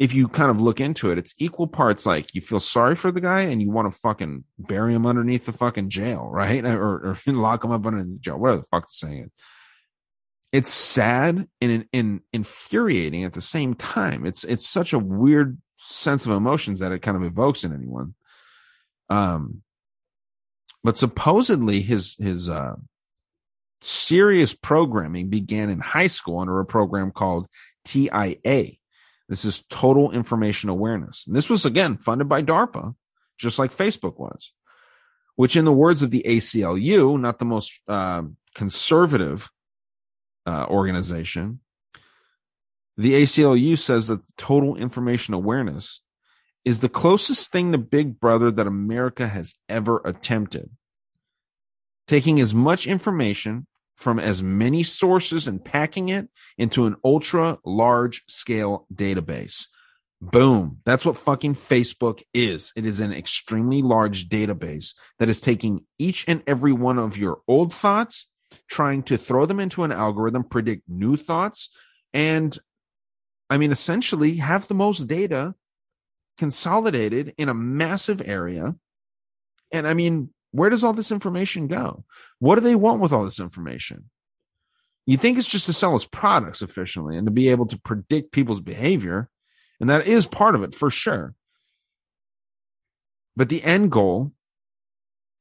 [0.01, 3.13] if you kind of look into it, it's equal parts like you feel sorry for
[3.13, 6.65] the guy and you want to fucking bury him underneath the fucking jail, right?
[6.65, 9.31] Or, or lock him up underneath the jail, whatever the fuck the saying.
[10.53, 14.27] It's sad and, and infuriating at the same time.
[14.27, 18.15] It's it's such a weird sense of emotions that it kind of evokes in anyone.
[19.11, 19.63] Um,
[20.83, 22.77] but supposedly his his uh,
[23.83, 27.47] serious programming began in high school under a program called
[27.85, 28.80] TIA.
[29.31, 31.25] This is Total Information Awareness.
[31.25, 32.97] And this was again funded by DARPA,
[33.39, 34.53] just like Facebook was.
[35.37, 38.23] Which, in the words of the ACLU, not the most uh,
[38.57, 39.49] conservative
[40.47, 41.61] uh, organization,
[42.97, 46.01] the ACLU says that total information awareness
[46.65, 50.71] is the closest thing to Big Brother that America has ever attempted.
[52.09, 53.69] Taking as much information
[54.01, 56.27] from as many sources and packing it
[56.57, 59.67] into an ultra large scale database.
[60.23, 60.79] Boom.
[60.87, 62.73] That's what fucking Facebook is.
[62.77, 67.43] It is an extremely large database that is taking each and every one of your
[67.47, 68.27] old thoughts,
[68.71, 71.69] trying to throw them into an algorithm, predict new thoughts,
[72.15, 72.59] and
[73.51, 75.55] I mean, essentially have the most data
[76.39, 78.77] consolidated in a massive area.
[79.73, 82.05] And I mean, where does all this information go?
[82.39, 84.11] What do they want with all this information?
[85.07, 88.33] You think it's just to sell us products efficiently and to be able to predict
[88.33, 89.29] people's behavior.
[89.81, 91.35] And that is part of it for sure.
[93.37, 94.33] But the end goal,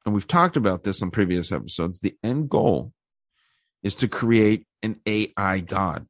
[0.05, 2.93] and we've talked about this on previous episodes, the end goal
[3.84, 6.07] is to create an AI God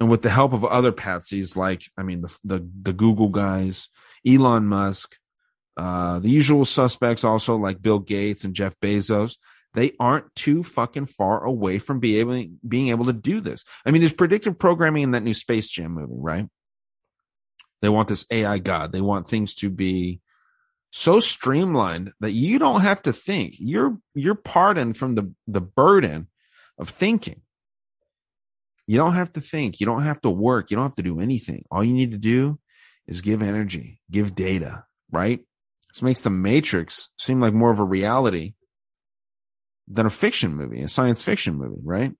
[0.00, 3.88] and with the help of other patsies like I mean the the, the Google guys,
[4.26, 5.16] Elon Musk,
[5.76, 9.36] uh, the usual suspects also like Bill Gates and Jeff Bezos,
[9.74, 13.64] they aren't too fucking far away from be able, being able to do this.
[13.84, 16.46] I mean, there's predictive programming in that new Space Jam movie, right?
[17.82, 18.92] They want this AI God.
[18.92, 20.20] They want things to be
[20.90, 23.56] so streamlined that you don't have to think.
[23.58, 26.28] You're you're pardoned from the the burden
[26.78, 27.42] of thinking.
[28.86, 29.80] You don't have to think.
[29.80, 30.70] You don't have to work.
[30.70, 31.64] You don't have to do anything.
[31.70, 32.58] All you need to do
[33.06, 35.40] is give energy, give data, right?
[35.94, 38.54] This makes the Matrix seem like more of a reality
[39.86, 42.12] than a fiction movie, a science fiction movie, right?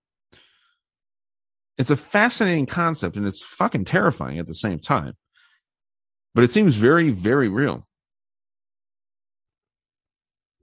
[1.76, 5.14] it's a fascinating concept and it's fucking terrifying at the same time.
[6.34, 7.86] But it seems very, very real.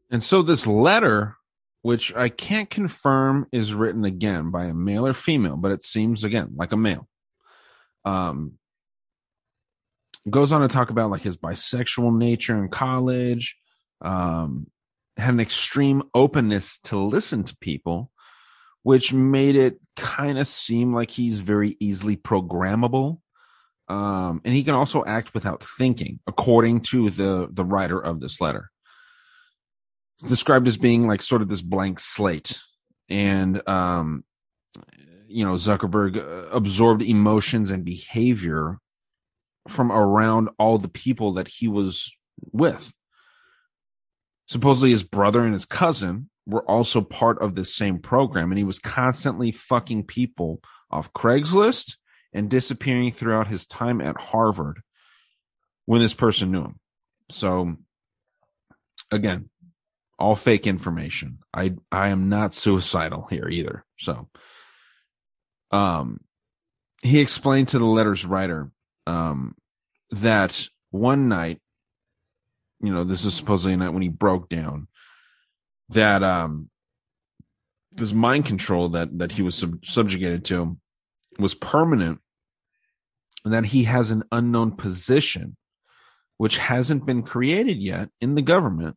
[0.10, 1.38] And so this letter,
[1.82, 6.24] which I can't confirm is written again by a male or female, but it seems
[6.24, 7.08] again like a male.
[8.04, 8.58] Um,
[10.30, 13.58] goes on to talk about like his bisexual nature in college,
[14.02, 14.68] um,
[15.18, 18.12] had an extreme openness to listen to people,
[18.84, 23.20] which made it kind of seem like he's very easily programmable.
[23.88, 28.40] Um, and he can also act without thinking, according to the the writer of this
[28.40, 28.70] letter.
[30.26, 32.60] Described as being like sort of this blank slate,
[33.10, 34.24] and um,
[35.28, 38.78] you know Zuckerberg uh, absorbed emotions and behavior
[39.68, 42.12] from around all the people that he was
[42.52, 42.94] with.
[44.48, 48.64] Supposedly, his brother and his cousin were also part of this same program, and he
[48.64, 51.96] was constantly fucking people off Craigslist
[52.34, 54.82] and disappearing throughout his time at Harvard
[55.86, 56.80] when this person knew him.
[57.30, 57.76] So,
[59.12, 59.50] again,
[60.20, 61.40] all fake information.
[61.54, 63.86] I I am not suicidal here either.
[63.98, 64.30] So,
[65.72, 66.20] um,
[67.02, 68.72] he explained to the letter's writer
[69.08, 69.56] um,
[70.12, 71.60] that one night,
[72.80, 74.88] you know, this is supposedly a night when he broke down,
[75.90, 76.70] that um,
[77.92, 80.78] this mind control that that he was sub- subjugated to
[81.40, 82.20] was permanent,
[83.46, 85.58] and that he has an unknown position,
[86.38, 88.96] which hasn't been created yet in the government,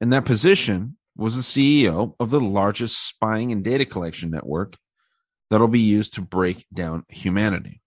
[0.00, 4.76] and that position was the CEO of the largest spying and data collection network
[5.50, 7.82] that'll be used to break down humanity.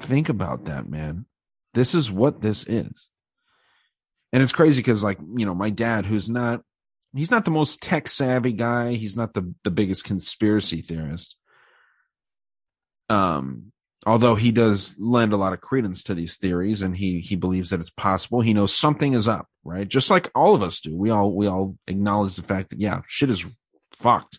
[0.00, 1.26] Think about that, man.
[1.74, 3.08] This is what this is.
[4.32, 6.62] And it's crazy because, like, you know, my dad, who's not,
[7.14, 8.94] he's not the most tech savvy guy.
[8.94, 11.36] He's not the, the biggest conspiracy theorist.
[13.08, 13.72] Um,
[14.06, 17.70] although he does lend a lot of credence to these theories and he, he believes
[17.70, 18.40] that it's possible.
[18.40, 19.88] He knows something is up, right?
[19.88, 20.96] Just like all of us do.
[20.96, 23.44] We all, we all acknowledge the fact that, yeah, shit is
[23.92, 24.38] fucked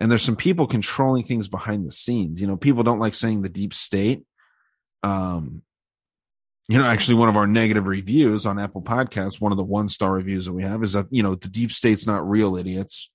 [0.00, 2.40] and there's some people controlling things behind the scenes.
[2.40, 4.24] You know, people don't like saying the deep state.
[5.02, 5.62] Um,
[6.68, 9.88] you know, actually, one of our negative reviews on Apple Podcasts, one of the one
[9.88, 13.10] star reviews that we have is that, you know, the deep state's not real, idiots.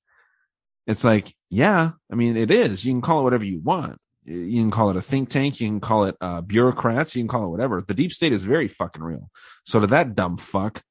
[0.87, 2.85] It's like, yeah, I mean, it is.
[2.85, 3.97] You can call it whatever you want.
[4.25, 5.61] You can call it a think tank.
[5.61, 7.15] You can call it uh, bureaucrats.
[7.15, 7.81] You can call it whatever.
[7.81, 9.29] The deep state is very fucking real.
[9.65, 10.81] So to that dumb fuck,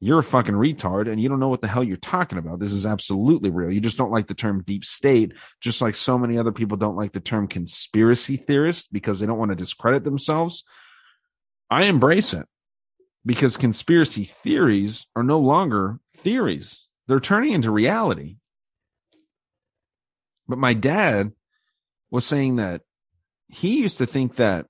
[0.00, 2.58] you're a fucking retard and you don't know what the hell you're talking about.
[2.58, 3.72] This is absolutely real.
[3.72, 6.96] You just don't like the term deep state, just like so many other people don't
[6.96, 10.64] like the term conspiracy theorist because they don't want to discredit themselves.
[11.70, 12.46] I embrace it
[13.24, 16.84] because conspiracy theories are no longer theories.
[17.08, 18.36] They're turning into reality.
[20.46, 21.32] But my dad
[22.10, 22.82] was saying that
[23.48, 24.66] he used to think that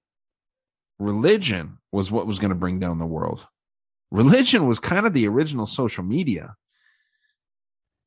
[0.99, 3.47] religion was what was going to bring down the world
[4.11, 6.55] religion was kind of the original social media.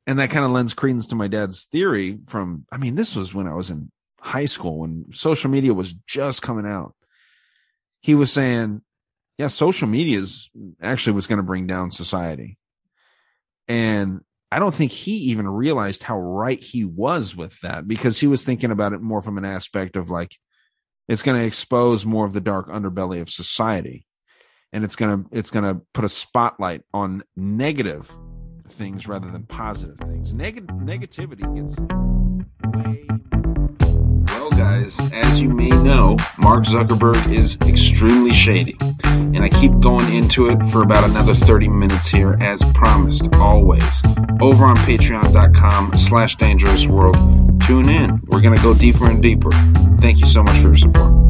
[0.08, 3.34] And that kind of lends credence to my dad's theory from, I mean, this was
[3.34, 6.96] when I was in high school when social media was just coming out.
[8.02, 8.82] He was saying,
[9.38, 10.50] yeah, social media is
[10.82, 12.58] actually what's going to bring down society.
[13.68, 14.22] And
[14.52, 18.44] I don't think he even realized how right he was with that because he was
[18.44, 20.36] thinking about it more from an aspect of like,
[21.08, 24.08] it's going to expose more of the dark underbelly of society
[24.72, 28.12] and it's gonna it's gonna put a spotlight on negative
[28.68, 30.34] things rather than positive things.
[30.34, 31.80] Negative negativity gets
[32.76, 33.06] way.
[34.28, 40.14] Well, guys, as you may know, Mark Zuckerberg is extremely shady, and I keep going
[40.14, 43.34] into it for about another 30 minutes here, as promised.
[43.36, 44.02] Always
[44.40, 47.16] over on Patreon.com/slash Dangerous World.
[47.64, 48.22] Tune in.
[48.28, 49.52] We're gonna go deeper and deeper.
[50.00, 51.29] Thank you so much for your support.